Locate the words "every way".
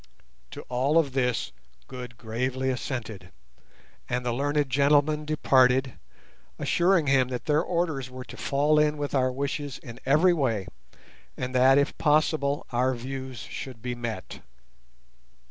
10.03-10.65